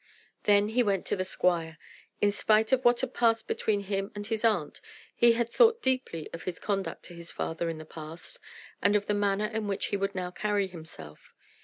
[0.45, 1.77] Then he went to the squire.
[2.21, 4.81] In spite of what had passed between him and his aunt,
[5.15, 8.39] he had thought deeply of his conduct to his father in the past,
[8.81, 11.35] and of the manner in which he would now carry himself.